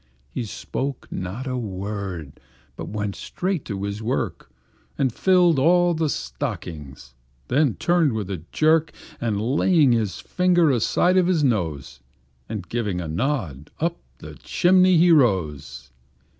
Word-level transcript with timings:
He 0.31 0.45
spoke 0.45 1.07
not 1.11 1.45
a 1.45 1.55
word, 1.57 2.39
but 2.75 2.87
went 2.89 3.15
straight 3.15 3.65
to 3.65 3.83
his 3.83 4.01
work, 4.01 4.49
And 4.97 5.13
filled 5.13 5.59
all 5.59 5.93
the 5.93 6.09
stockings; 6.09 7.13
then 7.49 7.75
turned 7.75 8.13
with 8.13 8.31
a 8.31 8.41
jerk, 8.51 8.93
And 9.21 9.39
laying 9.39 9.91
his 9.91 10.19
finger 10.19 10.71
aside 10.71 11.17
of 11.17 11.27
his 11.27 11.43
nose, 11.43 11.99
And 12.49 12.67
giving 12.67 12.99
a 12.99 13.07
nod, 13.07 13.69
up 13.79 13.99
the 14.17 14.33
chimney 14.37 14.97
he 14.97 15.11
rose. 15.11 15.91